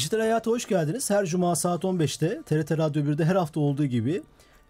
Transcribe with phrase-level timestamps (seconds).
[0.00, 1.10] Dijital Hayat'a hoş geldiniz.
[1.10, 4.22] Her cuma saat 15'te TRT Radyo 1'de her hafta olduğu gibi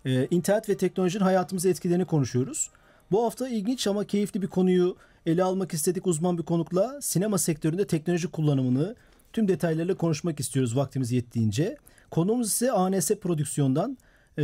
[0.05, 2.71] e, internet ve teknolojinin hayatımıza etkilerini konuşuyoruz.
[3.11, 7.01] Bu hafta ilginç ama keyifli bir konuyu ele almak istedik uzman bir konukla.
[7.03, 8.97] Sinema sektöründe teknoloji kullanımını
[9.33, 11.77] tüm detaylarıyla konuşmak istiyoruz vaktimiz yettiğince.
[12.11, 13.99] Konuğumuz ise ANS Prodüksiyon'dan
[14.39, 14.43] e,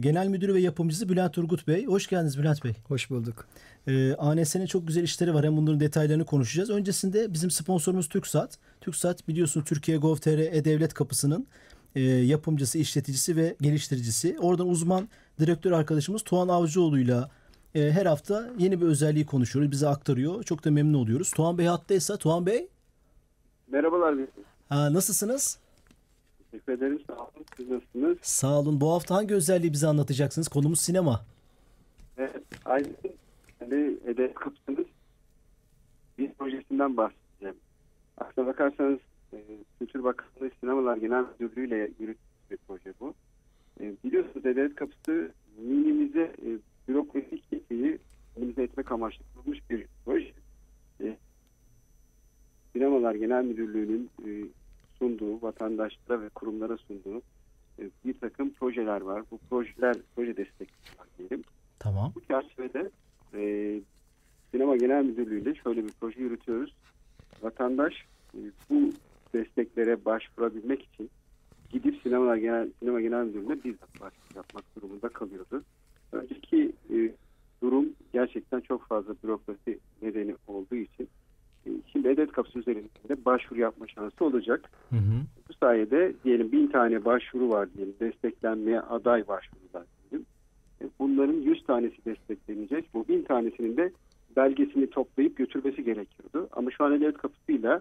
[0.00, 1.86] Genel Müdürü ve Yapımcısı Bülent Turgut Bey.
[1.86, 2.72] Hoş geldiniz Bülent Bey.
[2.88, 3.46] Hoş bulduk.
[3.86, 5.44] E, ANS'nin çok güzel işleri var.
[5.44, 6.70] Hem bunların detaylarını konuşacağız.
[6.70, 8.58] Öncesinde bizim sponsorumuz TürkSat.
[8.80, 11.46] TürkSat biliyorsun Türkiye Gov.tr E-Devlet Kapısı'nın
[11.94, 14.36] e, yapımcısı, işleticisi ve geliştiricisi.
[14.40, 15.08] Oradan uzman
[15.40, 17.30] direktör arkadaşımız Tuğan Avcıoğlu'yla
[17.74, 19.70] e, her hafta yeni bir özelliği konuşuyoruz.
[19.70, 20.42] Bize aktarıyor.
[20.42, 21.30] Çok da memnun oluyoruz.
[21.30, 22.16] Tuğan Bey hattaysa.
[22.16, 22.68] Tuğan Bey.
[23.68, 24.14] Merhabalar.
[24.68, 25.58] Ha, nasılsınız?
[26.50, 27.00] Teşekkür ederim.
[27.06, 27.44] Sağ olun.
[27.56, 28.18] Siz nasılsınız?
[28.22, 28.80] Sağ olun.
[28.80, 30.48] Bu hafta hangi özelliği bize anlatacaksınız?
[30.48, 31.24] Konumuz sinema.
[32.18, 32.42] Evet.
[32.64, 32.86] Aynı
[33.58, 34.86] kendi hedef kapısınız.
[36.18, 37.56] Bir projesinden bahsedeceğim.
[38.18, 38.98] Aslına bakarsanız
[39.32, 39.38] e,
[39.78, 43.14] Kültür Bakanlığı Sinemalar Genel Müdürlüğü ile yürüttüğü bir proje bu.
[43.80, 46.48] E, biliyorsunuz Devlet Kapısı minimize e,
[46.88, 47.98] bürokratik yetkiyi
[48.36, 50.32] minimize etmek amaçlı kurulmuş bir proje.
[51.00, 51.16] E,
[52.72, 54.30] Sinemalar Genel Müdürlüğü'nün e,
[55.06, 57.22] sunduğu, vatandaşlara ve kurumlara sunduğu
[57.78, 59.22] e, bir takım projeler var.
[59.30, 61.44] Bu projeler, proje destekleri var diyelim.
[61.78, 62.12] Tamam.
[62.14, 62.90] Bu çerçevede
[63.34, 63.80] e,
[64.50, 66.74] Sinema Genel Müdürlüğü ile şöyle bir proje yürütüyoruz.
[67.42, 67.94] Vatandaş
[68.34, 68.38] e,
[68.70, 68.92] bu
[69.34, 71.10] desteklere başvurabilmek için
[71.70, 75.62] gidip Sinema Genel, Sinema Genel Müdürlüğü'ne bizzat başvuru yapmak durumunda kalıyordu.
[76.12, 77.12] Önceki e,
[77.62, 81.08] durum gerçekten çok fazla bürokrasi nedeni olduğu için
[81.92, 84.70] şimdi Edet Kapısı üzerinde başvuru yapma şansı olacak.
[84.90, 85.20] Hı hı.
[85.48, 87.94] Bu sayede diyelim bin tane başvuru var diyelim.
[88.00, 90.26] Desteklenmeye aday başvurular diyelim.
[90.82, 92.94] E, Bunların 100 tanesi desteklenecek.
[92.94, 93.92] Bu bin tanesinin de
[94.36, 96.48] belgesini toplayıp götürmesi gerekiyordu.
[96.52, 97.80] Ama şu an Edet Kapısı'yla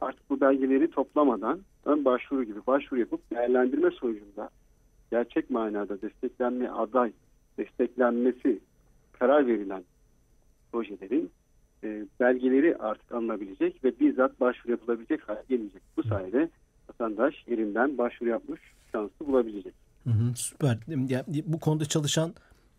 [0.00, 4.50] artık bu belgeleri toplamadan ön başvuru gibi başvuru yapıp değerlendirme sonucunda
[5.10, 7.12] gerçek manada desteklenmeye aday
[7.58, 8.60] desteklenmesi
[9.12, 9.84] karar verilen
[10.72, 11.30] projelerin
[11.84, 15.82] e, belgeleri artık alınabilecek ve bizzat başvuru yapılabilecek hale gelecek.
[15.96, 16.48] Bu sayede
[16.88, 18.60] vatandaş yerinden başvuru yapmış
[18.92, 19.74] şansı bulabilecek.
[20.04, 20.78] Hı hı, süper.
[20.88, 22.34] Yani bu konuda çalışan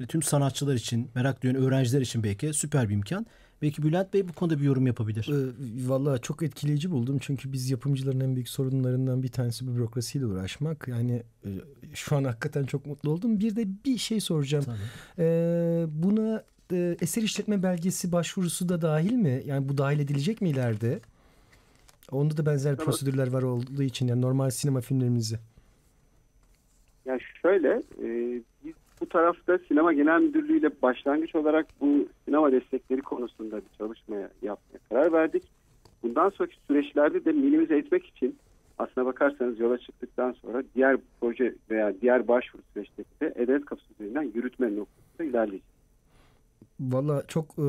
[0.08, 3.26] tüm sanatçılar için, merak duyan öğrenciler için belki süper bir imkan.
[3.62, 5.30] Belki Bülent Bey bu konuda bir yorum yapabilir.
[5.30, 7.18] Ee, Valla çok etkileyici buldum.
[7.22, 10.88] Çünkü biz yapımcıların en büyük sorunlarından bir tanesi bu bürokrasiyle uğraşmak.
[10.88, 11.50] Yani e,
[11.94, 13.40] şu an hakikaten çok mutlu oldum.
[13.40, 14.66] Bir de bir şey soracağım.
[14.66, 14.78] Tabii.
[15.20, 19.42] Ee, buna e, eser işletme belgesi başvurusu da dahil mi?
[19.46, 21.00] Yani bu dahil edilecek mi ileride?
[22.12, 22.86] Onda da benzer Tamam.
[22.86, 25.40] prosedürler var olduğu için yani normal sinema filmlerimizi.
[27.06, 33.02] Yani şöyle e, biz bu tarafta Sinema Genel Müdürlüğü ile başlangıç olarak bu sinema destekleri
[33.02, 35.44] konusunda bir çalışmaya yapmaya karar verdik.
[36.04, 38.36] Bundan sonraki süreçlerde de minimize etmek için
[38.78, 44.76] aslına bakarsanız yola çıktıktan sonra diğer proje veya diğer başvuru süreçlerinde Edet Kapısı üzerinden yürütme
[44.76, 45.73] noktasında ilerleyeceğiz.
[46.80, 47.64] Valla çok e,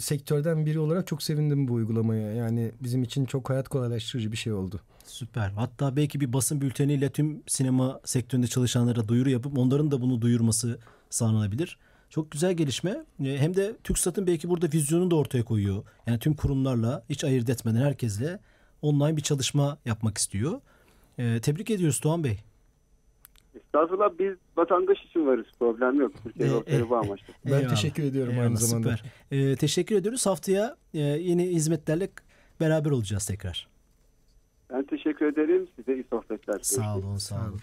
[0.00, 2.32] sektörden biri olarak çok sevindim bu uygulamaya.
[2.34, 4.80] Yani bizim için çok hayat kolaylaştırıcı bir şey oldu.
[5.04, 5.50] Süper.
[5.50, 10.78] Hatta belki bir basın bülteniyle tüm sinema sektöründe çalışanlara duyuru yapıp onların da bunu duyurması
[11.10, 11.78] sağlanabilir.
[12.10, 13.04] Çok güzel gelişme.
[13.24, 15.84] E, Hem de TürkSat'ın belki burada vizyonunu da ortaya koyuyor.
[16.06, 18.38] Yani tüm kurumlarla hiç ayırt etmeden herkesle
[18.82, 20.60] online bir çalışma yapmak istiyor.
[21.18, 22.38] E, tebrik ediyoruz Doğan Bey.
[23.56, 25.46] Estağfurullah biz vatandaş için varız.
[25.58, 26.12] Problem yok.
[26.22, 27.26] Türkiye E, Yolları e, bu amaçla.
[27.44, 27.70] Ben Eyvallah.
[27.70, 28.96] teşekkür ediyorum aynı Eyvallah, zamanda.
[28.96, 29.50] Süper.
[29.52, 30.26] E, teşekkür ediyoruz.
[30.26, 32.08] Haftaya e, yeni hizmetlerle
[32.60, 33.68] beraber olacağız tekrar.
[34.72, 35.68] Ben teşekkür ederim.
[35.76, 36.58] Size iyi sohbetler.
[36.62, 37.60] Sağ olun, sağ olun.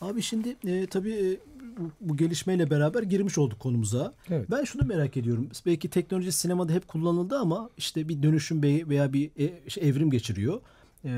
[0.00, 1.36] Abi şimdi e, tabii e,
[1.78, 4.14] bu, bu gelişmeyle beraber girmiş olduk konumuza.
[4.30, 4.50] Evet.
[4.50, 5.48] Ben şunu merak ediyorum.
[5.66, 10.60] Belki teknoloji sinemada hep kullanıldı ama işte bir dönüşüm veya bir e, şey, evrim geçiriyor.
[11.04, 11.10] E,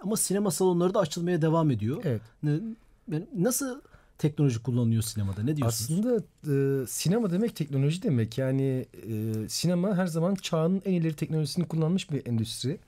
[0.00, 2.00] ama sinema salonları da açılmaya devam ediyor.
[2.04, 2.22] Evet.
[3.10, 3.80] Ben- nasıl
[4.18, 5.42] teknoloji kullanılıyor sinemada?
[5.42, 6.00] Ne diyorsunuz?
[6.00, 6.22] Aslında
[6.82, 8.38] e, sinema demek teknoloji demek.
[8.38, 12.78] Yani e, sinema her zaman çağın en ileri teknolojisini kullanmış bir endüstri.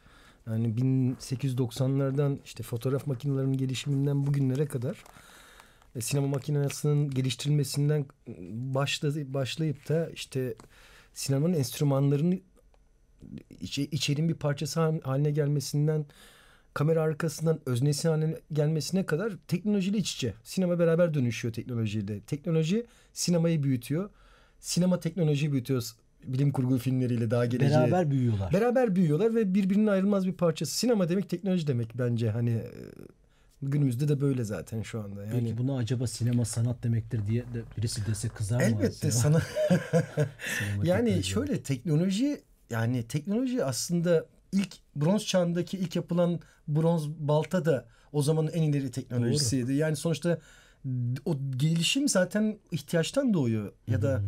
[0.47, 5.05] Yani 1890'lardan işte fotoğraf makinelerinin gelişiminden bugünlere kadar
[5.97, 8.07] e, sinema makinesinin geliştirilmesinden
[8.75, 10.55] başladı, başlayıp da işte
[11.15, 12.41] sinemanın enstrümanlarının
[13.61, 16.07] içi, içeriğin bir parçası hal- haline gelmesinden
[16.75, 20.35] kamera arkasından öznesi haline gelmesine kadar teknolojiyle iç içe.
[20.45, 22.21] Sinema beraber dönüşüyor teknolojiyle.
[22.21, 24.11] Teknoloji sinemayı büyütüyor.
[24.61, 25.83] Sinema teknolojiyi büyütüyor
[26.27, 27.79] bilim kurgu filmleriyle daha geleceğe.
[27.81, 28.53] Beraber büyüyorlar.
[28.53, 30.75] Beraber büyüyorlar ve birbirinin ayrılmaz bir parçası.
[30.77, 32.71] Sinema demek teknoloji demek bence hani e,
[33.63, 35.25] günümüzde de böyle zaten şu anda.
[35.25, 38.63] Yani Peki buna acaba sinema sanat demektir diye de birisi dese kızar mı?
[38.63, 39.43] elbette sana
[40.85, 41.23] yani teknoloji.
[41.23, 42.41] şöyle teknoloji
[42.71, 48.91] yani teknoloji aslında ilk bronz çağındaki ilk yapılan bronz balta da o zamanın en ileri
[48.91, 49.73] teknolojisiydi.
[49.73, 50.39] Yani sonuçta
[51.25, 54.23] o gelişim zaten ihtiyaçtan doğuyor ya da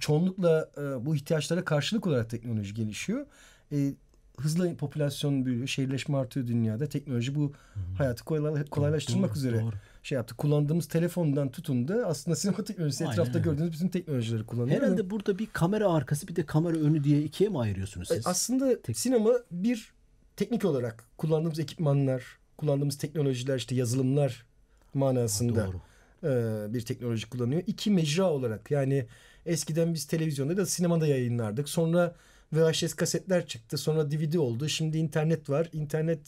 [0.00, 3.26] çoğunlukla e, bu ihtiyaçlara karşılık olarak teknoloji gelişiyor.
[3.72, 3.94] E,
[4.38, 6.86] hızla popülasyon büyüyor, şehirleşme artıyor dünyada.
[6.86, 7.52] Teknoloji bu
[7.98, 9.74] hayatı kolay- kolaylaştırmak Doğru, üzere doğru.
[10.08, 10.36] Şey yaptı.
[10.36, 14.82] Kullandığımız telefondan tutun da aslında sinema teknolojisi Aynen etrafta gördüğünüz bütün teknolojileri kullanıyor.
[14.82, 18.26] Herhalde burada bir kamera arkası bir de kamera önü diye ikiye mi ayırıyorsunuz E, siz?
[18.26, 19.92] Aslında Tek- sinema bir
[20.36, 22.22] teknik olarak kullandığımız ekipmanlar,
[22.56, 24.46] kullandığımız teknolojiler, işte yazılımlar
[24.94, 25.80] manasında Doğru.
[26.24, 27.62] e, bir teknoloji kullanıyor.
[27.66, 29.06] İki mecra olarak yani
[29.46, 31.68] eskiden biz televizyonda da sinemada yayınlardık.
[31.68, 32.14] Sonra
[32.52, 33.78] VHS kasetler çıktı.
[33.78, 34.68] Sonra DVD oldu.
[34.68, 35.68] Şimdi internet var.
[35.72, 36.20] İnternet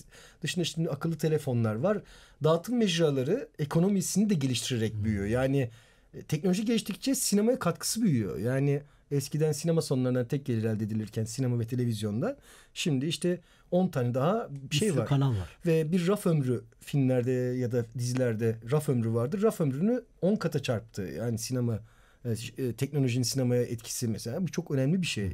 [0.43, 1.99] dışında şimdi akıllı telefonlar var.
[2.44, 5.26] Dağıtım mecraları ekonomisini de geliştirerek büyüyor.
[5.26, 5.70] Yani
[6.14, 8.38] e, teknoloji geliştikçe sinemaya katkısı büyüyor.
[8.38, 12.37] Yani eskiden sinema sonlarından tek gelir elde edilirken sinema ve televizyonda
[12.75, 13.40] şimdi işte
[13.70, 15.06] 10 tane daha bir Bir şey var.
[15.06, 15.56] kanal var.
[15.67, 19.43] Ve bir raf ömrü filmlerde ya da dizilerde raf ömrü vardır.
[19.43, 21.02] Raf ömrünü 10 kata çarptı.
[21.02, 21.78] Yani sinema
[22.25, 25.32] e, e, teknolojinin sinemaya etkisi mesela bu çok önemli bir şey.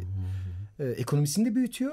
[0.81, 1.93] E, ekonomisini de büyütüyor.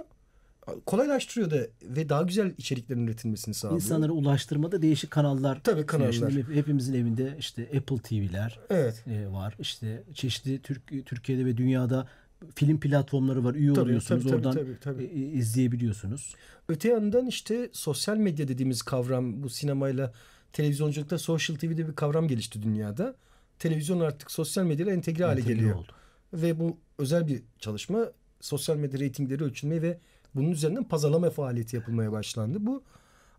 [0.86, 3.82] Kolaylaştırıyor da ve daha güzel içeriklerin üretilmesini sağlıyor.
[3.82, 5.62] İnsanlara ulaştırmada değişik kanallar.
[5.64, 6.12] Tabii kanallar.
[6.12, 9.04] Şimdi hepimizin evinde işte Apple TV'ler Evet.
[9.08, 9.56] e, var.
[9.60, 12.08] İşte çeşitli Türk Türkiye'de ve dünyada
[12.56, 13.56] film platformları var.
[13.56, 14.24] Üye Tabii, oluyorsunuz.
[14.24, 15.04] tabii, tabii, Oradan tabii, tabii.
[15.04, 16.36] e, e, izleyebiliyorsunuz.
[16.70, 20.14] Öte yandan işte sosyal medya dediğimiz kavram bu sinemayla
[20.54, 23.16] televizyonculukta social TV'de bir kavram gelişti dünyada.
[23.60, 25.76] Televizyon artık sosyal medyayla entegre hale Entegre geliyor.
[25.76, 25.92] oldu.
[26.34, 28.12] Ve bu özel bir çalışma.
[28.44, 29.98] Sosyal medya reytingleri ölçülmeye ve
[30.36, 32.58] bunun üzerinden pazarlama faaliyeti yapılmaya başlandı.
[32.62, 32.84] Bu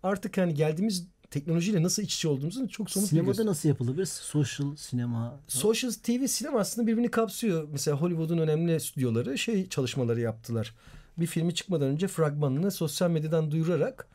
[0.03, 4.07] artık yani geldiğimiz teknolojiyle nasıl iç içe olduğumuzun çok somut Sinemada göster- nasıl yapılabilir?
[4.07, 5.41] Social sinema.
[5.49, 7.69] Social TV sinema aslında birbirini kapsıyor.
[7.73, 10.75] Mesela Hollywood'un önemli stüdyoları şey çalışmaları yaptılar.
[11.19, 14.09] Bir filmi çıkmadan önce fragmanını sosyal medyadan duyurarak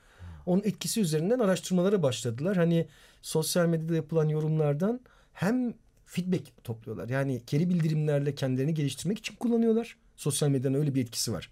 [0.45, 2.57] onun etkisi üzerinden araştırmalara başladılar.
[2.57, 2.87] Hani
[3.21, 4.99] sosyal medyada yapılan yorumlardan
[5.33, 5.73] hem
[6.05, 7.09] feedback topluyorlar.
[7.09, 9.95] Yani geri bildirimlerle kendilerini geliştirmek için kullanıyorlar.
[10.19, 11.51] Sosyal medyanın öyle bir etkisi var.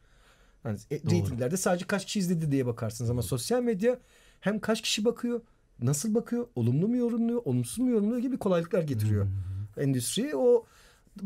[0.65, 1.11] Yani e, Doğru.
[1.11, 3.99] reytinglerde sadece kaç kişi izledi diye bakarsınız ama sosyal medya
[4.39, 5.41] hem kaç kişi bakıyor,
[5.81, 9.27] nasıl bakıyor, olumlu mu yorumluyor, olumsuz mu yorumluyor gibi kolaylıklar getiriyor
[9.77, 10.35] endüstriye.
[10.35, 10.65] O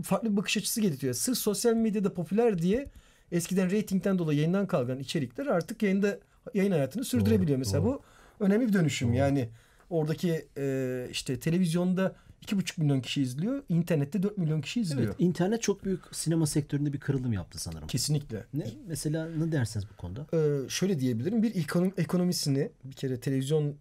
[0.03, 1.13] farklı bir bakış açısı getiriyor.
[1.13, 2.89] Sırf sosyal medyada popüler diye
[3.31, 6.19] eskiden reytingden dolayı yayından kalkan içerikler artık yayında
[6.53, 7.57] yayın hayatını sürdürebiliyor.
[7.57, 8.01] Mesela bu
[8.39, 9.13] önemli bir dönüşüm.
[9.13, 9.49] Yani
[9.89, 15.07] oradaki e, işte televizyonda iki buçuk milyon kişi izliyor, internette 4 milyon kişi izliyor.
[15.07, 17.87] Evet, internet çok büyük sinema sektöründe bir kırılım yaptı sanırım.
[17.87, 18.45] Kesinlikle.
[18.53, 20.27] Ne mesela ne dersiniz bu konuda?
[20.33, 21.43] Ee, şöyle diyebilirim.
[21.43, 23.75] Bir ekonom- ekonomisini bir kere televizyon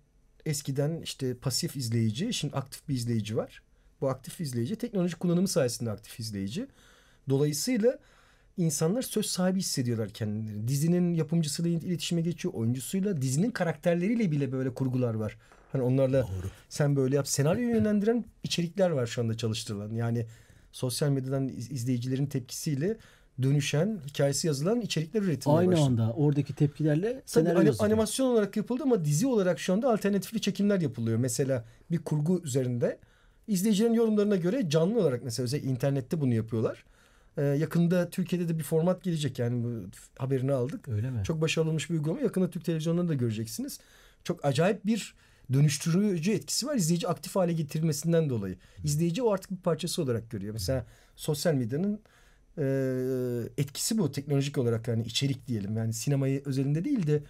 [0.47, 3.62] eskiden işte pasif izleyici, şimdi aktif bir izleyici var.
[4.01, 6.67] Bu aktif izleyici teknoloji kullanımı sayesinde aktif izleyici.
[7.29, 7.99] Dolayısıyla
[8.56, 10.69] insanlar söz sahibi hissediyorlar kendilerini.
[10.69, 15.39] Dizinin yapımcısıyla iletişime geçiyor, oyuncusuyla, dizinin karakterleriyle bile böyle kurgular var.
[15.72, 16.29] Hani onlarla
[16.69, 17.29] sen böyle yap.
[17.29, 19.91] Senaryo yönlendiren içerikler var şu anda çalıştırılan.
[19.94, 20.27] Yani
[20.72, 22.96] sosyal medyadan iz- izleyicilerin tepkisiyle
[23.43, 25.86] dönüşen, hikayesi yazılan içerikler üretilmeye Aynı başladı.
[26.03, 27.91] anda oradaki tepkilerle Tabii senaryo ani- yazılıyor.
[27.93, 31.19] animasyon olarak yapıldı ama dizi olarak şu anda alternatifli çekimler yapılıyor.
[31.19, 32.98] Mesela bir kurgu üzerinde
[33.48, 36.84] izleyicilerin yorumlarına göre canlı olarak mesela özellikle internette bunu yapıyorlar.
[37.36, 39.69] Ee, yakında Türkiye'de de bir format gelecek yani bu
[40.19, 40.89] haberini aldık.
[40.89, 41.20] Öyle mi?
[41.24, 42.20] Çok başarılı olmuş bir uygulama.
[42.20, 43.81] Yakında Türk televizyonlarında da göreceksiniz.
[44.24, 45.15] Çok acayip bir
[45.53, 48.57] dönüştürücü etkisi var izleyici aktif hale getirilmesinden dolayı.
[48.85, 50.53] İzleyici o artık bir parçası olarak görüyor.
[50.53, 52.01] Mesela sosyal medyanın
[52.59, 52.65] e,
[53.59, 55.77] etkisi bu teknolojik olarak yani içerik diyelim.
[55.77, 57.23] Yani sinemayı özelinde değil de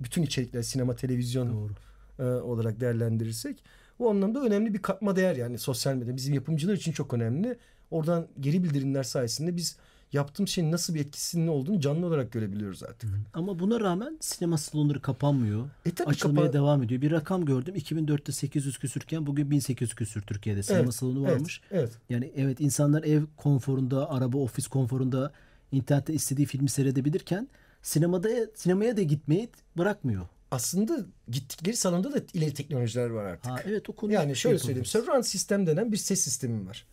[0.00, 1.72] bütün içerikler sinema, televizyon Doğru.
[2.18, 3.62] e, olarak değerlendirirsek
[3.98, 7.58] o anlamda önemli bir katma değer yani sosyal medya bizim yapımcılar için çok önemli.
[7.90, 9.76] Oradan geri bildirimler sayesinde biz
[10.14, 13.10] yaptığım şeyin nasıl bir etkisinin olduğunu canlı olarak görebiliyoruz artık.
[13.34, 15.70] Ama buna rağmen sinema salonları kapanmıyor.
[15.86, 17.02] E tabii Açılmaya kapa- devam ediyor.
[17.02, 17.74] Bir rakam gördüm.
[17.76, 21.60] 2004'te 800 küsürken bugün 1800 küsür Türkiye'de sinema Evet, salonu evet, varmış.
[21.70, 21.92] Evet.
[22.10, 25.32] Yani evet insanlar ev konforunda, araba ofis konforunda
[25.72, 27.48] internette istediği filmi seyredebilirken
[27.82, 30.26] sinemada sinemaya da gitmeyi bırakmıyor.
[30.50, 33.52] Aslında gittikleri salonda da ileri teknolojiler var artık.
[33.52, 34.84] Ha evet o konu Yani şöyle söyleyeyim.
[34.84, 36.86] Surround sistem denen bir ses sistemi var.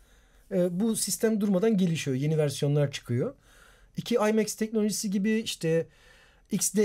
[0.51, 2.17] Ee, bu sistem durmadan gelişiyor.
[2.17, 3.35] Yeni versiyonlar çıkıyor.
[3.97, 5.87] İki IMAX teknolojisi gibi işte
[6.51, 6.77] XD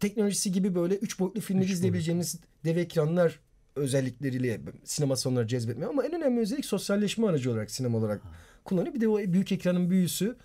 [0.00, 3.40] teknolojisi gibi böyle üç boyutlu filmi Üç izleyebileceğimiz dev ekranlar
[3.76, 5.90] özellikleriyle sinema sonları cezbetmiyor.
[5.90, 8.22] Ama en önemli özellik sosyalleşme aracı olarak sinema olarak
[8.64, 8.94] kullanıyor.
[8.94, 10.36] Bir de o büyük ekranın büyüsü.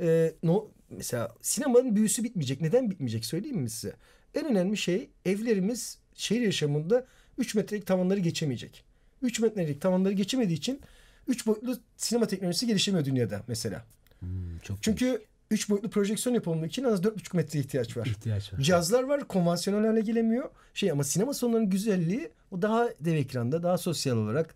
[0.00, 2.60] Ee, no, mesela sinemanın büyüsü bitmeyecek.
[2.60, 3.94] Neden bitmeyecek söyleyeyim mi size?
[4.34, 7.06] En önemli şey evlerimiz şehir yaşamında
[7.38, 8.84] 3 metrelik tavanları geçemeyecek.
[9.22, 10.80] 3 metrelik tavanları geçemediği için
[11.28, 13.84] 3 boyutlu sinema teknolojisi gelişemiyor dünyada mesela.
[14.20, 18.06] Hmm, çok Çünkü 3 boyutlu projeksiyon yapımı için en az 4,5 metre ihtiyaç var.
[18.06, 18.58] ihtiyaç var.
[18.60, 20.50] Cihazlar var konvansiyonel hale gelemiyor.
[20.74, 24.54] Şey ama sinema salonlarının güzelliği o daha dev ekranda daha sosyal olarak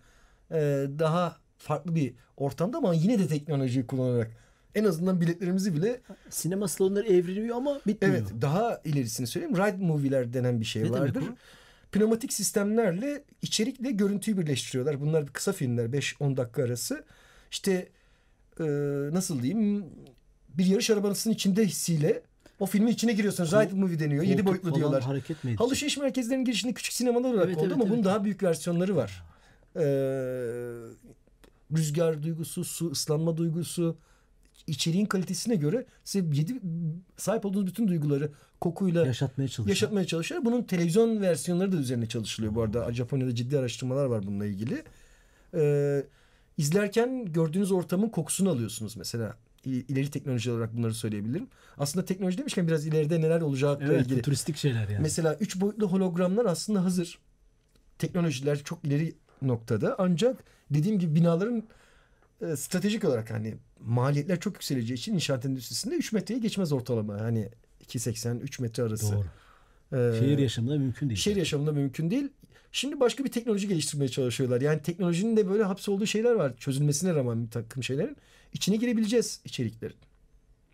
[0.51, 0.57] e,
[0.99, 4.31] daha farklı bir ortamda ama yine de teknolojiyi kullanarak
[4.75, 8.15] en azından biletlerimizi bile Sinema salonları evriliyor ama bitmiyor.
[8.15, 9.57] evet daha ilerisini söyleyeyim.
[9.57, 11.23] Ride movie'ler denen bir şey Ne demek vardır.
[11.93, 15.01] Pneumatik sistemlerle içerikle görüntüyü birleştiriyorlar.
[15.01, 17.05] Bunlar kısa filmler 5-10 dakika arası.
[17.51, 17.89] İşte
[18.61, 18.65] e,
[19.13, 19.85] nasıl diyeyim
[20.49, 22.23] bir yarış arabasının içinde hissiyle
[22.61, 23.45] o filmin içine giriyorsun.
[23.47, 24.23] Ride movie deniyor.
[24.23, 25.03] 7 Koltuk boyutlu falan diyorlar.
[25.03, 25.57] Hareket mi?
[25.59, 27.93] Alışveriş merkezlerinin girişinde küçük sinemalar olarak Evet, oldu evet, ama evet.
[27.93, 29.23] bunun daha büyük versiyonları var.
[29.77, 29.81] Ee,
[31.77, 33.99] rüzgar duygusu, su ıslanma duygusu,
[34.69, 36.61] içeriğin kalitesine göre size yedi,
[37.17, 39.69] sahip olduğunuz bütün duyguları kokuyla yaşatmaya çalışıyor.
[39.69, 40.45] yaşatmaya çalışıyor.
[40.45, 42.93] Bunun televizyon versiyonları da üzerine çalışılıyor bu arada.
[42.93, 44.83] Japonya'da ciddi araştırmalar var bununla ilgili.
[45.55, 46.05] Ee,
[46.59, 49.37] izlerken gördüğünüz ortamın kokusunu alıyorsunuz mesela.
[49.65, 51.49] İleri teknoloji olarak bunları söyleyebilirim.
[51.79, 54.23] Aslında teknoloji demişken biraz ileride neler olacakla Evet, ilgili.
[54.23, 55.03] turistik şeyler yani.
[55.03, 57.19] Mesela üç boyutlu hologramlar aslında hazır.
[57.99, 59.95] Teknolojiler çok ileri noktada.
[59.99, 61.63] Ancak dediğim gibi binaların
[62.41, 67.21] e, stratejik olarak hani maliyetler çok yükseleceği için inşaat endüstrisinde 3 metreye geçmez ortalama.
[67.21, 67.49] Hani
[67.85, 69.13] 2.80 3 metre arası.
[69.13, 69.25] Doğru.
[69.93, 71.21] Ee, Şehir yaşamında mümkün değil.
[71.21, 72.29] şehir yaşamında mümkün değil.
[72.73, 74.61] Şimdi başka bir teknoloji geliştirmeye çalışıyorlar.
[74.61, 76.57] Yani teknolojinin de böyle hapsolduğu şeyler var.
[76.57, 78.17] Çözülmesine rağmen bir takım şeylerin.
[78.53, 79.97] içine girebileceğiz içeriklerin.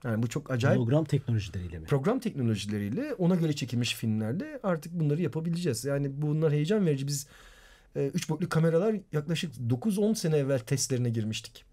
[0.04, 1.86] Yani bu çok acayip Hologram teknolojileriyle mi?
[1.86, 5.84] program teknolojileriyle ona göre çekilmiş filmlerle artık bunları yapabileceğiz.
[5.84, 7.06] Yani bunlar heyecan verici.
[7.06, 7.26] Biz
[7.96, 11.64] e, üç boyutlu kameralar yaklaşık 9-10 sene evvel testlerine girmiştik.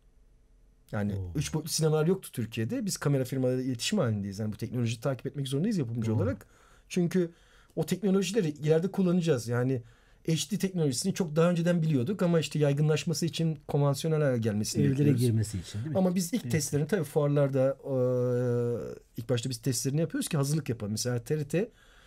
[0.92, 1.32] Yani Oo.
[1.36, 2.86] üç boyutlu sinemalar yoktu Türkiye'de.
[2.86, 4.40] Biz kamera firmalarıyla iletişim halindeyiz.
[4.40, 6.18] Yani bu teknolojiyi takip etmek zorundayız yapımcı Doğru.
[6.18, 6.46] olarak.
[6.90, 7.30] Çünkü
[7.76, 9.48] o teknolojileri ileride kullanacağız.
[9.48, 9.82] Yani
[10.28, 15.22] HD teknolojisini çok daha önceden biliyorduk ama işte yaygınlaşması için konvansiyonel hale gelmesini Evlere bekliyoruz.
[15.22, 15.98] girmesi için değil mi?
[15.98, 16.52] Ama biz ilk Evet.
[16.52, 20.92] testlerini tabii fuarlarda eee, ilk başta biz testlerini yapıyoruz ki hazırlık yapalım.
[20.92, 21.56] Mesela TRT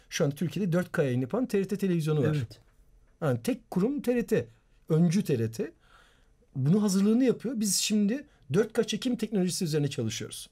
[0.09, 2.37] şu an Türkiye'de 4K yayın yapan TRT televizyonu var.
[2.37, 2.61] Evet.
[3.21, 4.33] Yani tek kurum TRT.
[4.88, 5.61] Öncü TRT.
[6.57, 7.61] Bunu hazırlığını yapıyor.
[7.61, 10.50] Biz şimdi 4K çekim teknolojisi üzerine çalışıyoruz.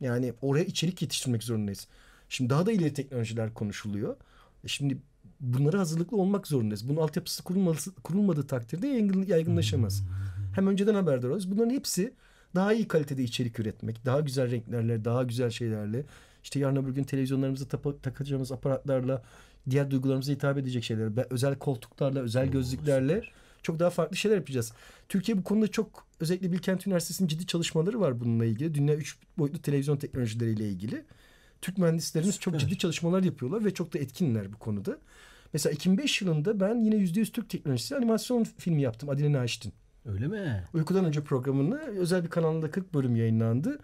[0.00, 1.88] Yani oraya içerik yetiştirmek zorundayız.
[2.28, 4.16] Şimdi daha da ileri teknolojiler konuşuluyor.
[4.64, 4.98] E Şimdi
[5.40, 6.88] bunlara hazırlıklı olmak zorundayız.
[6.88, 10.02] Bunun altyapısı kurulmadığı, kurulmadığı takdirde yaygın, yaygınlaşamaz.
[10.54, 11.50] Hem önceden haberdar oluruz.
[11.50, 12.14] Bunların hepsi
[12.54, 16.04] daha iyi kalitede içerik üretmek, daha güzel renklerle, daha güzel şeylerle,
[16.42, 19.22] işte yarın öbür gün televizyonlarımıza tapa- takacağımız aparatlarla,
[19.70, 23.22] diğer duygularımıza hitap edecek şeyler, özel koltuklarla, özel gözlüklerle
[23.68, 24.72] çok daha farklı şeyler yapacağız.
[25.08, 28.74] Türkiye bu konuda çok özellikle Bilkent Üniversitesi'nin ciddi çalışmaları var bununla ilgili.
[28.74, 31.04] Dünya üç boyutlu televizyon teknolojileriyle ilgili.
[31.62, 32.58] Türk mühendislerimiz çok Süper.
[32.58, 34.98] ciddi çalışmalar yapıyorlar ve çok da etkinler bu konuda.
[35.52, 39.72] Mesela 2005 yılında ben yine %100 Türk teknolojisi animasyon filmi yaptım Adile Naşit'in.
[40.06, 40.64] Öyle mi?
[40.74, 43.78] Uykudan önce programını özel bir kanalda 40 bölüm yayınlandı.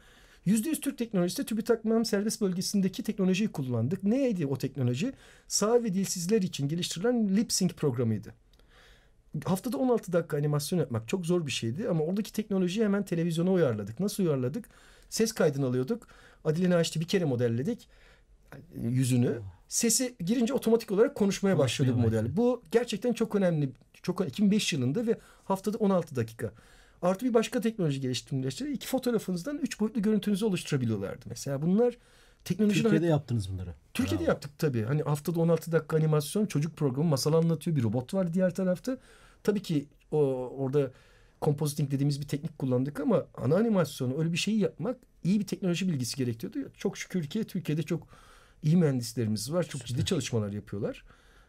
[0.46, 4.04] %100 Türk teknolojisi TÜBİTAK MAM serbest bölgesindeki teknolojiyi kullandık.
[4.04, 5.12] Neydi o teknoloji?
[5.48, 8.34] Sağ ve dilsizler için geliştirilen lip sync programıydı.
[9.44, 14.00] Haftada 16 dakika animasyon yapmak çok zor bir şeydi ama oradaki teknolojiyi hemen televizyona uyarladık.
[14.00, 14.68] Nasıl uyarladık?
[15.08, 16.06] Ses kaydını alıyorduk.
[16.44, 17.88] Adile Naşit'i bir kere modelledik
[18.82, 19.40] yüzünü.
[19.68, 22.36] Sesi girince otomatik olarak konuşmaya başladı bu model.
[22.36, 23.70] Bu gerçekten çok önemli.
[24.02, 26.50] Çok 2005 yılında ve haftada 16 dakika.
[27.02, 28.66] Artı bir başka teknoloji geliştirmişler.
[28.66, 31.24] İki fotoğrafınızdan üç boyutlu görüntünüzü oluşturabiliyorlardı.
[31.28, 31.98] Mesela bunlar
[32.44, 33.74] teknolojinin Türkiye'de yaptınız bunları.
[33.94, 34.30] Türkiye'de Bravo.
[34.30, 34.82] yaptık tabii.
[34.82, 37.76] Hani haftada 16 dakika animasyon, çocuk programı, masal anlatıyor.
[37.76, 38.98] Bir robot var diğer tarafta.
[39.44, 40.18] Tabii ki o
[40.58, 40.90] orada
[41.42, 45.88] compositing dediğimiz bir teknik kullandık ama ana animasyonu öyle bir şeyi yapmak iyi bir teknoloji
[45.88, 46.58] bilgisi gerekiyordu.
[46.76, 48.06] Çok şükür ki Türkiye'de çok
[48.62, 49.62] iyi mühendislerimiz var.
[49.62, 51.04] Çok ciddi çalışmalar yapıyorlar.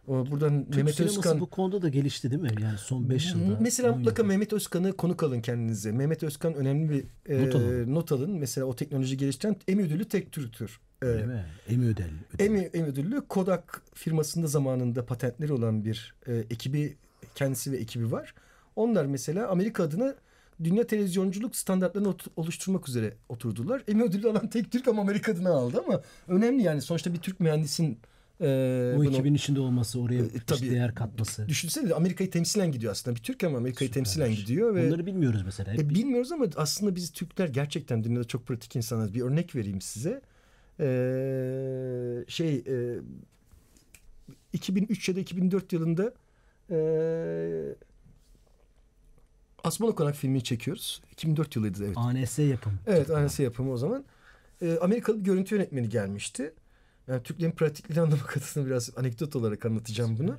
[0.08, 2.50] Buradan Türk Mehmet Özkan bu konuda da gelişti değil mi?
[2.62, 3.58] Yani son 5 yılda.
[3.62, 4.28] Mesela 10 mutlaka yılda.
[4.34, 5.92] Mehmet Özkan'ı konuk alın kendinize.
[5.92, 7.96] Mehmet Özkan önemli bir e, Not alın.
[7.96, 8.32] not alın.
[8.32, 10.80] Mesela o teknoloji geliştiren Emmy ödüllü tek Türktür.
[11.02, 11.46] E, Öyle mi?
[11.70, 12.10] Emmy ödel.
[12.34, 12.46] ödel.
[12.46, 16.98] Emmy, Emmy ödüllü Kodak firmasında zamanında patentleri olan bir e, ekibi
[17.36, 18.34] kendisi ve ekibi var.
[18.76, 20.16] Onlar mesela Amerika adına
[20.64, 23.84] dünya televizyonculuk standartlarını oluşturmak üzere oturdular.
[23.88, 27.40] Emmy ödülü alan tek Türk ama Amerika adına aldı ama önemli yani sonuçta bir Türk
[27.40, 27.98] mühendisin
[28.42, 28.46] e,
[28.96, 30.72] O bunu- ekibin içinde olması, oraya E, tabii.
[30.72, 31.48] değer katması.
[31.50, 33.16] Düşünsene Amerika'yı temsilen gidiyor aslında.
[33.16, 34.04] Bir Türk ama Amerika'yı Süper.
[34.04, 35.74] temsilen gidiyor ve Bunları bilmiyoruz mesela.
[35.74, 39.14] E, bilmiyoruz ama aslında biz Türkler gerçekten dünyada çok pratik insanlarız.
[39.14, 40.22] Bir örnek vereyim size.
[40.80, 43.00] Ee, şey e,
[44.54, 46.14] 2003 ya da 2004 yılında
[46.72, 46.78] e,
[49.64, 51.02] Asmalı Konak filmini çekiyoruz.
[51.12, 51.98] 2004 yılıydı evet.
[51.98, 52.76] ANS yapımı.
[52.88, 54.06] Evet ANS yapımı o zaman.
[54.62, 56.54] E, Amerikalı bir görüntü yönetmeni gelmişti.
[57.08, 60.38] Yani Türklerin pratikliğini anlamak adına biraz anekdot olarak anlatacağım bunu.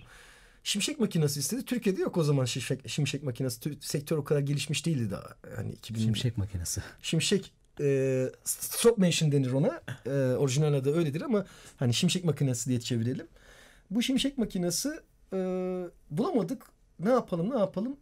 [0.64, 1.64] Şimşek makinesi istedi.
[1.64, 3.78] Türkiye'de yok o zaman şimşek, şimşek makinesi.
[3.80, 5.26] Sektör o kadar gelişmiş değildi daha.
[5.56, 6.83] Yani 2000 Şimşek makinesi.
[7.02, 9.80] Şimşek e, stop motion denir ona.
[10.06, 13.26] E, orijinal adı öyledir ama hani şimşek makinesi diye çevirelim.
[13.90, 15.00] Bu şimşek makinesi
[15.33, 15.38] e,
[16.11, 16.62] bulamadık.
[17.00, 17.97] Ne yapalım ne yapalım?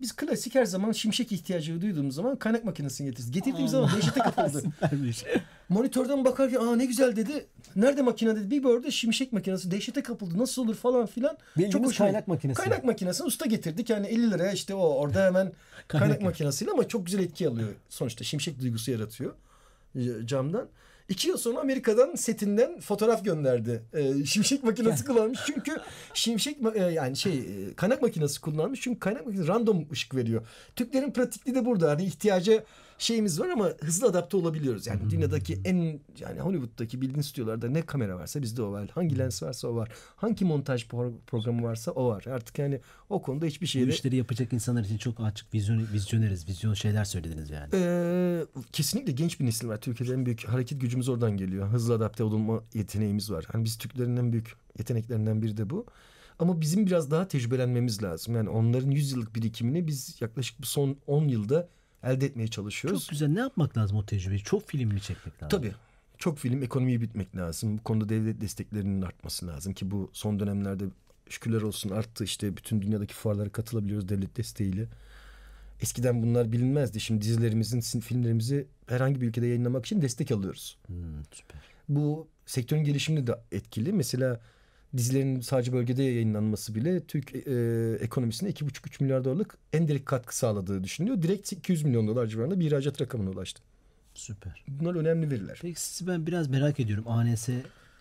[0.00, 3.30] Biz klasik her zaman şimşek ihtiyacı duyduğumuz zaman kaynak makinesini getiririz.
[3.30, 4.62] Getirdiğimiz zaman dehşete kapıldı.
[5.68, 7.46] Monitörden bakarken aa ne güzel dedi.
[7.76, 8.50] Nerede makine dedi.
[8.50, 10.38] Bir gördü şimşek makinesi dehşete kapıldı.
[10.38, 11.38] Nasıl olur falan filan.
[11.56, 12.60] Bildiğimiz hoşuma kaynak makinesi.
[12.62, 13.90] Kaynak makinesini usta getirdik.
[13.90, 15.52] Yani 50 liraya işte o orada hemen
[15.88, 16.22] kaynak, Kaynak.
[16.22, 17.74] makinesiyle ama çok güzel etki alıyor.
[17.88, 19.34] Sonuçta şimşek duygusu yaratıyor
[19.94, 20.68] e, camdan.
[21.10, 23.82] İki yıl sonra Amerika'dan setinden fotoğraf gönderdi.
[23.94, 25.76] Ee, şimşek makinesi kullanmış çünkü
[26.14, 30.46] şimşek e, yani şey e, kaynak makinesi kullanmış çünkü kaynak makinesi random ışık veriyor.
[30.76, 31.90] Türklerin pratikliği de burada.
[31.90, 32.64] Hani ihtiyaca
[33.00, 34.86] şeyimiz var ama hızlı adapte olabiliyoruz.
[34.86, 38.90] Yani dünyadaki en yani Hollywood'daki bildiğin stüdyolarda ne kamera varsa bizde o var.
[38.94, 39.88] Hangi lens varsa o var.
[40.16, 42.24] Hangi montaj pro- programı varsa o var.
[42.26, 46.48] Artık yani o konuda hiçbir Bu şeyde işleri yapacak insanlar için çok açık vizyon, vizyoneriz.
[46.48, 47.70] Vizyon şeyler söylediniz yani.
[47.74, 49.80] Ee, kesinlikle genç bir nesil var.
[49.80, 51.68] Türkiye'de en büyük hareket gücümüz oradan geliyor.
[51.68, 53.44] Hızlı adapte olunma yeteneğimiz var.
[53.52, 55.86] Hani biz Türklerin en büyük yeteneklerinden biri de bu.
[56.38, 58.34] Ama bizim biraz daha tecrübelenmemiz lazım.
[58.34, 61.68] Yani onların 100 yıllık birikimini biz yaklaşık bu son 10 yılda
[62.04, 63.02] elde etmeye çalışıyoruz.
[63.02, 63.28] Çok güzel.
[63.28, 64.40] Ne yapmak lazım o tecrübeyi?
[64.42, 65.58] Çok film mi çekmek lazım?
[65.58, 65.72] Tabii.
[66.18, 67.78] Çok film ekonomiyi bitmek lazım.
[67.78, 70.84] Bu konuda devlet desteklerinin artması lazım ki bu son dönemlerde
[71.28, 72.24] şükürler olsun arttı.
[72.24, 74.86] İşte bütün dünyadaki fuarlara katılabiliyoruz devlet desteğiyle.
[75.80, 77.00] Eskiden bunlar bilinmezdi.
[77.00, 80.76] Şimdi dizilerimizin, filmlerimizi herhangi bir ülkede yayınlamak için destek alıyoruz.
[80.86, 81.60] Hmm, süper.
[81.88, 83.92] Bu sektörün gelişimini de etkili.
[83.92, 84.40] Mesela
[84.96, 90.84] dizilerin sadece bölgede yayınlanması bile Türk e, ekonomisine 2,5-3 milyar dolarlık en direkt katkı sağladığı
[90.84, 91.22] düşünülüyor.
[91.22, 93.62] Direkt 200 milyon dolar civarında bir ihracat rakamına ulaştı.
[94.14, 94.64] Süper.
[94.68, 95.58] Bunlar önemli veriler.
[95.62, 97.04] Peki sizi ben biraz merak ediyorum.
[97.08, 97.48] ANS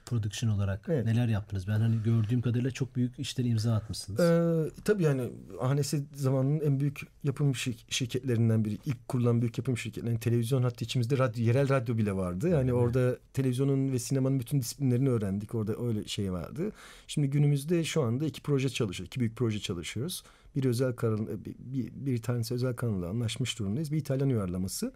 [0.10, 1.06] Production olarak Evet.
[1.06, 1.68] neler yaptınız?
[1.68, 4.20] Ben hani gördüğüm kadarıyla çok büyük işlere imza atmışsınız.
[4.20, 5.22] Ee, tabii yani
[5.62, 8.78] ANS zamanının en büyük yapım şir- şirketlerinden biri.
[8.86, 12.50] İlk kurulan büyük yapım şirketlerinden televizyon hatta içimizde radyo, yerel radyo bile vardı.
[12.50, 15.56] Yani orada televizyonun ve sinemanın bütün disiplinlerini öğrendik.
[15.56, 16.72] Orada öyle şey vardı.
[17.08, 19.08] Şimdi günümüzde şu anda iki proje çalışıyoruz.
[19.08, 20.24] iki büyük proje çalışıyoruz.
[20.56, 23.92] Bir özel kanal, bir, bir, bir tanesi özel kanalla anlaşmış durumdayız.
[23.92, 24.94] Bir İtalyan uyarlaması.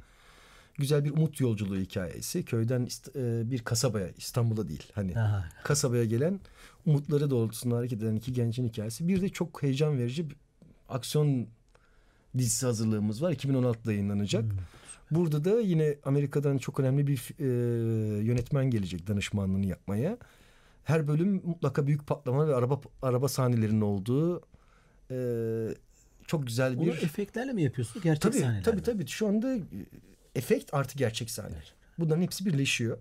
[0.78, 2.46] Güzel bir umut yolculuğu hikayesi.
[2.46, 4.92] Köyden e, bir kasabaya, İstanbul'a değil.
[4.96, 5.50] Hani Aha.
[5.64, 6.40] kasabaya gelen
[6.86, 9.08] umutları doğrultusunda hareket eden iki gencin hikayesi.
[9.08, 10.36] Bir de çok heyecan verici bir
[10.90, 11.48] aksiyon
[12.38, 13.32] dizisi hazırlığımız var.
[13.32, 14.46] 2016'da yayınlanacak.
[15.12, 17.46] Burada da yine Amerika'dan çok önemli bir e,
[18.24, 20.18] yönetmen gelecek danışmanlığını yapmaya.
[20.84, 24.42] Her bölüm mutlaka büyük patlama ve araba araba sahnelerinin olduğu
[25.12, 25.18] e,
[26.28, 28.04] çok güzel bir efektlerle mi yapıyorsunuz?
[28.04, 29.62] Gerçek tabii, sahnelerle tabii tabii şu anda e,
[30.36, 31.56] efekt artı gerçek sahne.
[32.00, 32.98] Bunların hepsi birleşiyor.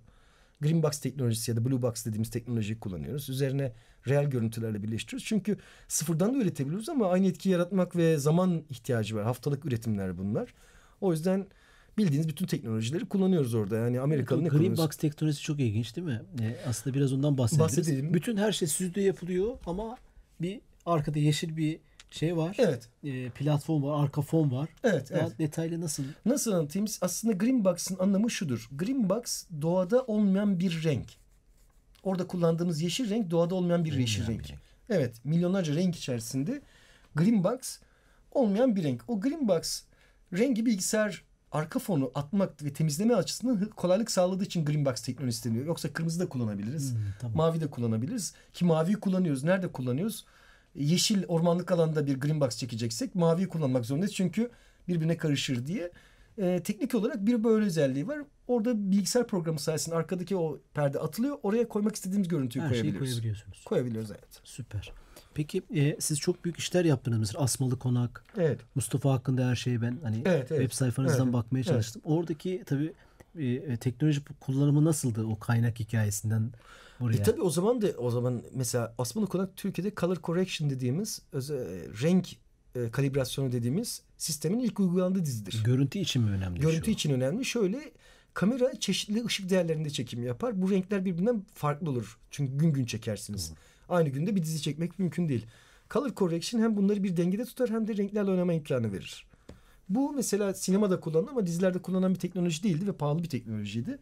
[0.61, 3.29] Green Box teknolojisi ya da Blue Box dediğimiz teknolojiyi kullanıyoruz.
[3.29, 3.73] Üzerine
[4.09, 5.27] real görüntülerle birleştiriyoruz.
[5.27, 5.57] Çünkü
[5.88, 9.25] sıfırdan da üretebiliyoruz ama aynı etki yaratmak ve zaman ihtiyacı var.
[9.25, 10.55] Haftalık üretimler bunlar.
[11.01, 11.47] O yüzden
[11.99, 13.77] bildiğiniz bütün teknolojileri kullanıyoruz orada.
[13.77, 16.23] Yani Amerikalı Evet, Green Box teknolojisi çok ilginç değil mi?
[16.40, 17.38] E, aslında biraz ondan.
[17.38, 18.14] Bahsedelim.
[18.14, 19.97] Bütün her şey stüdyoda yapılıyor ama
[20.40, 21.79] bir arkada yeşil bir
[22.12, 22.57] şey var.
[22.59, 22.88] Evet.
[23.05, 24.68] E, platform var, arka fon var.
[24.85, 25.38] Evet, Daha evet.
[25.38, 26.05] detaylı nasıl?
[26.27, 26.88] Nasıl anlatayım?
[27.01, 28.68] Aslında Green Box'ın anlamı şudur.
[28.72, 31.07] Green Box doğada olmayan bir renk.
[32.03, 34.40] Orada kullandığımız yeşil renk doğada olmayan bir yeşil renk.
[34.44, 34.61] bir renk.
[34.90, 36.62] Evet, milyonlarca renk içerisinde
[37.14, 37.79] Green Box
[38.33, 39.05] olmayan bir renk.
[39.09, 39.83] O Green Box
[40.33, 45.66] rengi bilgisayar arka fonu atmak ve temizleme açısından kolaylık sağladığı için Green Box teknolojisi deniyor.
[45.66, 46.92] Yoksa kırmızı da kullanabiliriz.
[46.94, 47.37] Hmm, tamam.
[47.37, 48.35] Mavi de kullanabiliriz.
[48.53, 49.44] Ki maviyi kullanıyoruz.
[49.44, 50.25] Nerede kullanıyoruz?
[50.75, 54.15] Yeşil ormanlık alanda bir green box çekeceksek maviyi kullanmak zorundayız.
[54.15, 54.51] Çünkü
[54.89, 55.91] birbirine karışır diye.
[56.39, 58.19] Ee, teknik olarak bir böyle özelliği var.
[58.49, 61.39] Orada bilgisayar programı sayesinde arkadaki o perde atılıyor.
[61.43, 63.11] Oraya koymak istediğimiz görüntüyü Her şeyi koyabiliyoruz.
[63.13, 63.65] koyabiliyorsunuz.
[63.65, 64.41] Koyabiliyoruz evet.
[64.45, 64.93] Süper.
[65.35, 68.61] Peki e, siz çok büyük işler yaptınız mesela Asmalı Konak, Evet.
[68.75, 70.61] Mustafa hakkında her şeyi ben hani Evet, evet.
[70.63, 71.67] web sayfanızdan Evet, bakmaya evet.
[71.67, 72.03] çalıştım.
[72.05, 72.93] Oradaki tabii
[73.38, 76.53] e, teknoloji kullanımı nasıldı o kaynak hikayesinden
[77.01, 77.18] buraya?
[77.18, 82.03] E tabii o zaman da o zaman mesela Osmanlı Konak Türkiye'de color correction dediğimiz öze-
[82.03, 82.29] renk
[82.75, 85.62] e, kalibrasyonu dediğimiz sistemin ilk uygulandığı dizidir.
[85.64, 86.61] Görüntü için mi önemli?
[86.61, 86.90] Görüntü şu?
[86.90, 87.45] için önemli.
[87.45, 87.92] Şöyle
[88.35, 90.62] kamera çeşitli ışık değerlerinde çekim yapar.
[90.62, 92.18] Bu renkler birbirinden farklı olur.
[92.31, 93.53] Çünkü gün gün çekersiniz.
[93.88, 95.47] Aynı günde bir dizi çekmek mümkün değil.
[95.90, 99.27] Color correction hem bunları bir dengede tutar hem de renklerle oynama imkanı verir.
[99.94, 103.98] Bu mesela sinemada kullanılan ama dizilerde kullanılan bir teknoloji değildi ve pahalı bir teknolojiydi.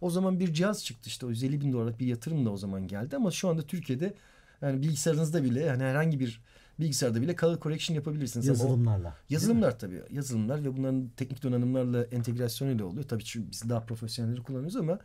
[0.00, 3.16] O zaman bir cihaz çıktı işte o 150 bin dolarlık bir yatırımla o zaman geldi
[3.16, 4.14] ama şu anda Türkiye'de
[4.62, 6.40] Yani bilgisayarınızda bile yani herhangi bir
[6.80, 8.48] bilgisayarda bile color correction yapabilirsiniz.
[8.48, 9.14] Ama o- Yazılımlarla.
[9.30, 10.02] Yazılımlar tabii.
[10.10, 13.04] Yazılımlar ve bunların teknik donanımlarla entegrasyonuyla oluyor.
[13.08, 14.98] Tabii çünkü biz daha profesyonelleri kullanıyoruz ama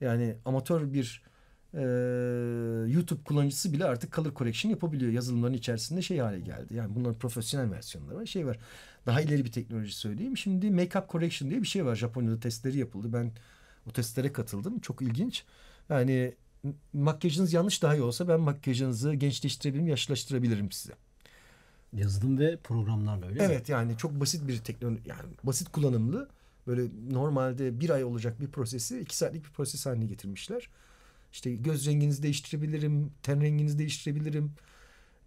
[0.00, 1.22] yani amatör bir
[1.74, 1.80] e,
[2.92, 5.12] YouTube kullanıcısı bile artık color correction yapabiliyor.
[5.12, 6.74] Yazılımların içerisinde şey hale geldi.
[6.74, 8.26] Yani bunların profesyonel versiyonları var.
[8.26, 8.58] Şey var.
[9.06, 10.36] Daha ileri bir teknoloji söyleyeyim.
[10.36, 11.96] Şimdi make-up correction diye bir şey var.
[11.96, 13.12] Japonya'da testleri yapıldı.
[13.12, 13.32] Ben
[13.88, 14.78] o testlere katıldım.
[14.78, 15.44] Çok ilginç.
[15.88, 16.34] Yani
[16.92, 20.94] makyajınız yanlış dahi olsa ben makyajınızı gençleştirebilirim, yaşlaştırabilirim size.
[21.92, 23.52] Yazılım ve programlarla öyle mi?
[23.52, 26.28] Evet yani çok basit bir teknoloji yani basit kullanımlı
[26.66, 30.68] böyle normalde bir ay olacak bir prosesi iki saatlik bir proses haline getirmişler.
[31.32, 34.52] İşte göz renginizi değiştirebilirim, ten renginizi değiştirebilirim,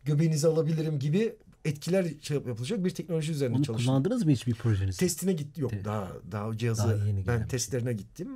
[0.05, 1.35] göbeğinizi alabilirim gibi
[1.67, 3.87] etkiler şey yapılacak bir teknoloji üzerinde Onu çalışıyor.
[3.93, 4.97] kullandınız mı hiç bir projeniz?
[4.97, 8.29] Testine gitti yok daha daha cihazı Daha yeni ben gelen bir testlerine gittim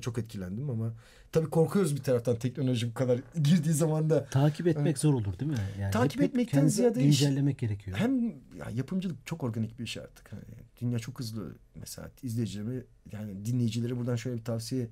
[0.00, 0.94] çok etkilendim ama
[1.32, 4.98] tabii korkuyoruz bir taraftan teknoloji bu kadar girdiği zaman da Takip etmek Evet.
[4.98, 5.58] zor olur değil mi?
[5.80, 7.96] Yani Takip etmekten ziyade güncellemek gerekiyor.
[7.96, 10.32] Hem ya yapımcılık çok organik bir iş artık.
[10.32, 10.42] Hani
[10.80, 11.54] dünya çok hızlı.
[11.74, 14.88] Mesela izleyicilerime yani dinleyicilere buradan şöyle bir tavsiye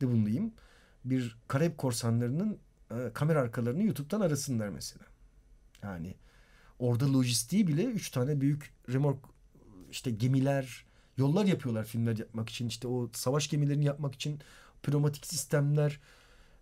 [0.00, 0.52] de bulunayım.
[1.04, 2.58] Bir Karayip korsanlarının
[2.90, 5.04] e, kamera arkalarını YouTube'dan arasınlar mesela.
[5.82, 6.14] Yani
[6.78, 9.18] orada lojistiği bile üç tane büyük remork
[9.90, 10.84] işte gemiler
[11.16, 12.66] yollar yapıyorlar filmler yapmak için.
[12.68, 14.38] işte o savaş gemilerini yapmak için
[14.82, 16.00] pneumatik sistemler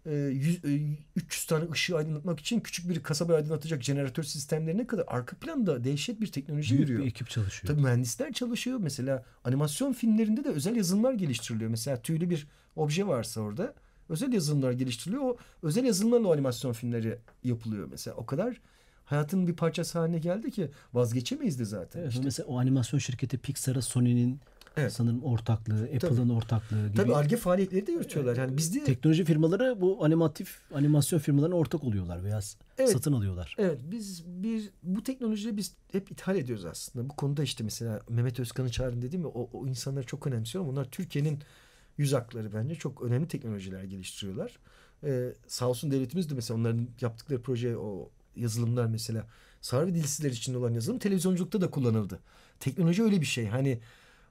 [0.06, 5.04] e, yüz- e, 300 tane ışığı aydınlatmak için küçük bir kasaba aydınlatacak jeneratör sistemlerine kadar
[5.06, 7.02] arka planda dehşet bir teknoloji Büyük yürüyor.
[7.04, 7.72] bir ekip çalışıyor.
[7.74, 8.78] Tabii mühendisler çalışıyor.
[8.82, 11.70] Mesela animasyon filmlerinde de özel yazılımlar geliştiriliyor.
[11.70, 13.74] Mesela tüylü bir obje varsa orada
[14.08, 15.22] özel yazılımlar geliştiriliyor.
[15.22, 17.88] O özel yazılımlarla o animasyon filmleri yapılıyor.
[17.90, 18.60] Mesela o kadar
[19.06, 22.00] hayatın bir parçası haline geldi ki vazgeçemeyiz de zaten.
[22.00, 24.40] Evet, İşte Mesela o animasyon şirketi Pixar'a Sony'nin
[24.76, 24.92] Evet.
[24.92, 26.96] sanırım ortaklığı, Apple'ın ortaklığı gibi.
[26.96, 28.36] Tabii ARGE faaliyetleri de yürütüyorlar.
[28.36, 32.40] Yani bizde Teknoloji firmaları bu animatif animasyon firmalarına ortak oluyorlar veya
[32.78, 32.90] Evet.
[32.90, 33.54] satın alıyorlar.
[33.58, 37.08] Evet biz bir bu teknolojiyi biz hep ithal ediyoruz aslında.
[37.08, 40.70] Bu konuda işte mesela Mehmet Özkan'ı çağırın dedim ya o, o insanları çok önemsiyorum.
[40.70, 41.38] Onlar Türkiye'nin
[41.98, 44.58] yüz hakları bence çok önemli teknolojiler geliştiriyorlar.
[45.04, 49.26] Ee, sağ olsun devletimiz de mesela onların yaptıkları proje o yazılımlar mesela
[49.60, 52.20] sağır ve dilsizler için olan yazılım televizyonculukta da kullanıldı.
[52.60, 53.46] Teknoloji öyle bir şey.
[53.46, 53.80] Hani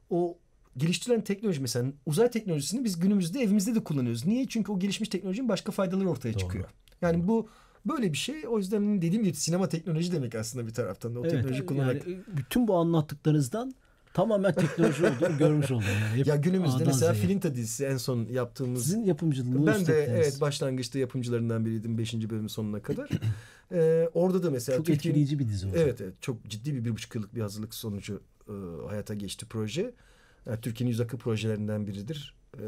[0.09, 0.37] o
[0.77, 4.25] geliştirilen teknoloji mesela uzay teknolojisini biz günümüzde evimizde de kullanıyoruz.
[4.25, 4.47] Niye?
[4.47, 6.39] Çünkü o gelişmiş teknolojinin başka faydaları ortaya Doğru.
[6.39, 6.65] çıkıyor.
[7.01, 7.49] Yani bu
[7.85, 8.47] böyle bir şey.
[8.47, 11.19] O yüzden dediğim gibi sinema teknoloji demek aslında bir taraftan da.
[11.19, 12.07] O teknoloji yani kullanarak.
[12.37, 13.75] bütün bu anlattıklarınızdan
[14.15, 15.85] tamamen teknoloji olduğunu görmüş oldum.
[16.03, 16.19] Yani.
[16.19, 17.23] Hep Ya günümüzde A'dan mesela Z'ye.
[17.23, 22.13] Filinta dizisi en son yaptığımız Sizin yapımcılığınız ben de evet başlangıçta yapımcılarından biriydim 5.
[22.13, 23.09] bölümün sonuna kadar.
[23.71, 25.75] Ee, orada da mesela çok Türkiye'nin- etkileyici bir dizi oldu.
[25.79, 28.53] Evet evet çok ciddi bir bir buçuk yıllık bir hazırlık sonucu e,
[28.89, 29.93] hayata geçti proje.
[30.45, 32.35] Yani Türkiye'nin yüz akı projelerinden biridir.
[32.53, 32.63] E,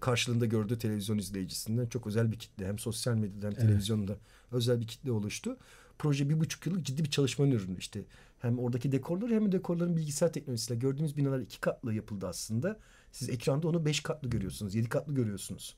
[0.00, 3.60] karşılığında gördüğü televizyon izleyicisinden çok özel bir kitle hem sosyal medyada hem Evet.
[3.60, 4.16] televizyonda
[4.52, 5.56] özel bir kitle oluştu.
[5.98, 8.00] Proje bir buçuk yıllık ciddi bir çalışmanın ürünü işte.
[8.42, 12.78] Hem oradaki dekorları hem de dekorların bilgisayar teknolojisiyle gördüğümüz binalar iki katlı yapıldı aslında.
[13.12, 15.76] Siz ekranda onu beş katlı görüyorsunuz, yedi katlı görüyorsunuz.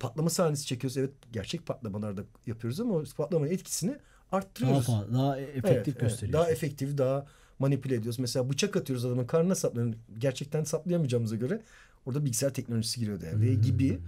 [0.00, 0.96] Patlama sahnesi çekiyoruz.
[0.96, 4.86] Evet gerçek patlamalar da yapıyoruz ama patlamanın etkisini Daha arttırıyoruz.
[4.86, 6.32] fazla, daha efektif gösteriyor.
[6.32, 7.26] Daha efektif, daha
[7.58, 8.18] manipüle ediyoruz.
[8.18, 9.94] Mesela bıçak atıyoruz adamın karnına saplıyoruz.
[10.18, 11.62] Gerçekten saplayamayacağımıza göre
[12.06, 13.62] orada bilgisayar teknolojisi giriyor devreye Hmm.
[13.62, 13.98] gibi.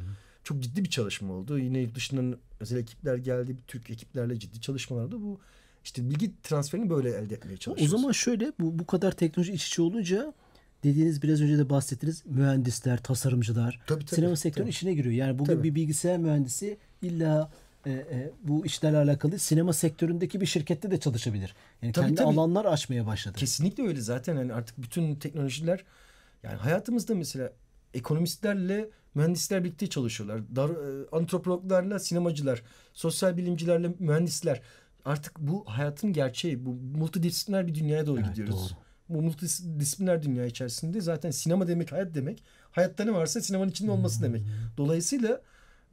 [0.45, 1.59] Çok ciddi bir çalışma oldu.
[1.59, 3.57] Yine yurt dışından özel ekipler geldi.
[3.67, 5.41] Türk ekiplerle ciddi çalışmalarda bu
[5.85, 7.91] işte bilgi transferini böyle elde etmeye O çalışıyoruz.
[8.01, 10.33] zaman şöyle bu bu kadar teknoloji iç içe olunca
[10.85, 14.77] dediğiniz biraz önce de bahsettiniz mühendisler, tasarımcılar Tabii, tabii, sinema sektörünün tabii.
[14.77, 15.15] içine giriyor.
[15.15, 15.65] Yani bugün Tabii.
[15.69, 17.51] bir bilgisayar mühendisi illa
[17.87, 21.55] e, e, bu işlerle alakalı sinema sektöründeki bir şirkette de çalışabilir.
[21.83, 22.29] Yani Tabii, kendi tabii.
[22.29, 23.39] alanlar açmaya başladı.
[23.39, 25.85] Kesinlikle öyle zaten yani artık bütün teknolojiler
[26.43, 27.53] yani hayatımızda mesela
[27.95, 30.57] ekonomistlerle mühendisler birlikte çalışıyorlar.
[30.57, 32.63] Dar, e, antropologlarla sinemacılar,
[32.93, 34.61] sosyal bilimcilerle mühendisler.
[35.05, 36.67] Artık bu hayatın gerçeği.
[36.67, 38.55] Bu multidisipliner bir dünyaya doğru Evet, gidiyoruz.
[38.55, 38.79] doğru.
[39.09, 42.45] Bu multidisipliner dünya içerisinde zaten sinema demek hayat demek.
[42.71, 44.43] Hayatta ne varsa sinemanın içinde olması demek.
[44.77, 45.41] Dolayısıyla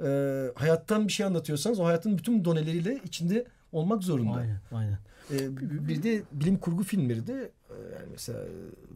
[0.04, 0.08] e,
[0.56, 4.38] hayattan bir şey anlatıyorsanız o hayatın bütün doneleriyle içinde olmak zorunda.
[4.38, 4.98] Aynen, aynen.
[5.32, 8.40] E, bir de bilim kurgu filmleri de e, yani mesela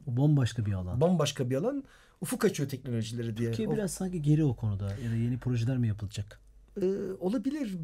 [0.08, 1.02] O bambaşka bir alan.
[1.02, 1.84] bambaşka bir alan
[2.22, 3.50] ufuk açıyor teknolojileri diye.
[3.50, 6.40] Türkiye O- biraz sanki geri o konuda ya da yeni projeler mi yapılacak?
[6.82, 6.86] E,
[7.20, 7.78] olabilir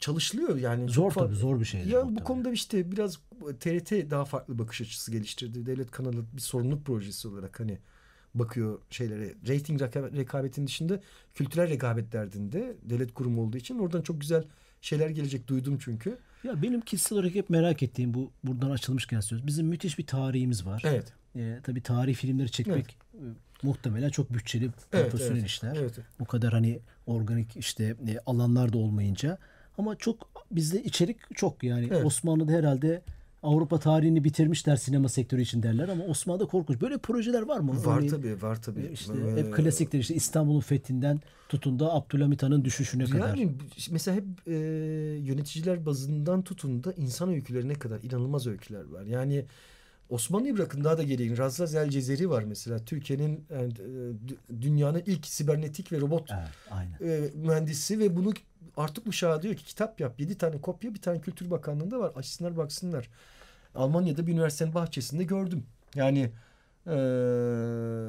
[0.00, 0.88] çalışılıyor yani.
[0.90, 1.84] Zor tabii zor bir şey.
[1.84, 3.18] Ya bu konuda işte biraz
[3.60, 5.66] TRT daha farklı bakış açısı geliştirdi.
[5.66, 7.78] Devlet kanalı bir sorumluluk projesi olarak hani
[8.34, 9.34] bakıyor şeylere.
[9.48, 11.00] Rating reka- rekabetin dışında
[11.34, 14.44] kültürel rekabet derdinde devlet kurumu olduğu için oradan çok güzel
[14.80, 16.18] şeyler gelecek duydum çünkü.
[16.44, 19.46] Ya benim kişisel olarak hep merak ettiğim bu buradan açılmışken söz.
[19.46, 20.82] Bizim müthiş bir tarihimiz var.
[20.86, 21.12] Evet.
[21.36, 23.18] Ee, tabii tarih filmleri çekmek e,
[23.62, 25.46] muhtemelen çok bütçeli, profesyonel evet.
[25.46, 25.76] işler.
[25.80, 25.98] Evet.
[26.20, 29.38] Bu kadar hani organik işte e, alanlar da olmayınca.
[29.78, 32.04] Ama çok bizde içerik çok yani Evet.
[32.04, 33.02] Osmanlı'da herhalde
[33.42, 36.80] Avrupa tarihini bitirmişler sinema sektörü için derler ama Osmanlı'da korkunç.
[36.80, 37.84] Böyle projeler var mı?
[37.84, 38.90] Var Örneğin, tabii, var tabii.
[38.92, 43.28] İşte Ee, hep klasiktir işte İstanbul'un fethinden tutun da Abdülhamit Han'ın düşüşüne kadar.
[43.28, 43.52] Yani
[43.90, 44.52] mesela hep e,
[45.22, 49.04] yöneticiler bazından tutun da insan öykülerine kadar inanılmaz öyküler var.
[49.04, 49.44] Yani
[50.10, 51.36] Osmanlı'yı bırakın daha da geriye.
[51.38, 52.78] Razraz El Cezeri var mesela.
[52.78, 53.76] Türkiye'nin yani, e,
[54.28, 56.98] dü- dünyanın ilk sibernetik ve robot Evet, aynen.
[57.04, 58.32] e, mühendisi ve bunu
[58.76, 60.20] artık uşağı diyor ki kitap yap.
[60.20, 62.12] Yedi tane kopya bir tane Kültür Bakanlığı'nda var.
[62.16, 63.08] Açsınlar baksınlar.
[63.74, 65.64] Almanya'da bir üniversitenin bahçesinde gördüm.
[65.94, 66.30] Yani
[66.86, 66.90] e,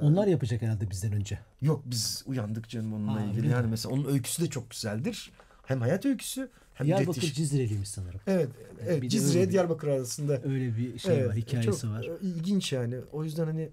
[0.02, 1.40] Onlar yapacak herhalde bizden önce.
[1.62, 3.48] Yok biz uyandık canım onunla Ha, ilgili.
[3.50, 5.32] Yani mesela onun öyküsü de çok güzeldir.
[5.66, 7.36] Hem hayat öyküsü hem Diyarbakır diretiş.
[7.36, 8.20] Cizreliymiş sanırım.
[8.28, 8.50] Evet,
[8.88, 10.42] evet Bir Cizre Diyarbakır arasında.
[10.44, 12.04] Öyle bir şey Evet, var, hikayesi çok var.
[12.04, 12.96] e, ilginç yani.
[13.12, 13.70] O yüzden hani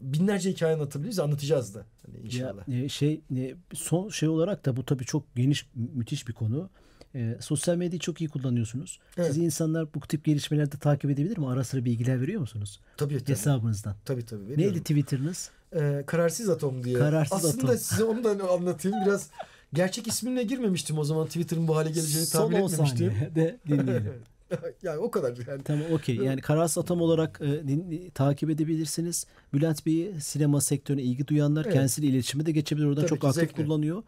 [0.00, 2.68] binlerce hikaye anlatabiliriz, anlatacağız da hani Ya, inşallah.
[2.68, 6.70] e, şey e, son şey olarak da bu tabii çok geniş mü- müthiş bir konu.
[7.14, 8.98] E, sosyal medyayı çok iyi kullanıyorsunuz.
[9.16, 9.26] Evet.
[9.26, 11.46] Sizi insanlar bu tip gelişmelerde takip edebilir mi?
[11.48, 12.80] Ara sıra bilgiler veriyor musunuz?
[12.96, 13.30] tabii tabii.
[13.30, 13.94] Hesabınızdan.
[14.04, 14.42] Tabii tabii.
[14.42, 14.78] Neydi veriyorum.
[14.80, 15.50] Twitter'ınız?
[15.76, 16.98] Ee, kararsız atom diye.
[16.98, 17.78] Kararsız Aslında Atom.
[17.78, 19.30] size onu da anlatayım biraz.
[19.72, 23.10] Gerçek ismimle girmemiştim o zaman Twitter'ın bu hale geleceğini Son tahmin 10 etmemiştim.
[23.12, 24.12] saniyede dinleyelim.
[24.82, 25.62] yani o kadar yani.
[25.64, 26.16] tamam okey.
[26.16, 29.26] Yani Kararsız Atom olarak e, din- takip edebilirsiniz.
[29.54, 31.74] Bülent Bey'i sinema sektörüne ilgi duyanlar Evet.
[31.74, 32.86] kendisiyle iletişime de geçebilir.
[32.86, 34.02] Oradan Tabii çok aktif kullanıyor.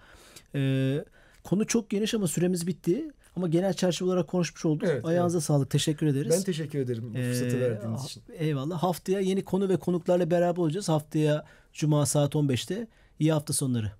[0.54, 1.04] E,
[1.44, 3.10] konu çok geniş ama süremiz bitti.
[3.36, 4.88] Ama genel çerçeve olarak konuşmuş olduk.
[4.90, 5.70] Evet, Ayağınıza sağlık.
[5.70, 6.34] Teşekkür ederiz.
[6.38, 8.22] Ben teşekkür ederim bu fırsatı Ee, verdiğiniz için.
[8.38, 8.82] Eyvallah.
[8.82, 10.88] Haftaya yeni konu ve konuklarla beraber olacağız.
[10.88, 12.86] Haftaya Cuma saat 15'te.
[13.18, 13.92] İyi hafta sonları.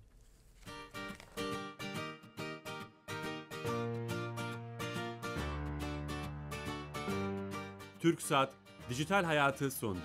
[8.00, 8.52] Türksat
[8.90, 10.00] Dijital Hayatı sundu.